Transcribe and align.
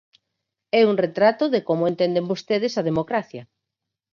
É 0.79 0.81
un 0.91 0.95
retrato 1.05 1.43
de 1.53 1.59
como 1.67 1.83
entenden 1.91 2.29
vostedes 2.31 2.73
a 2.75 2.85
democracia. 2.89 3.43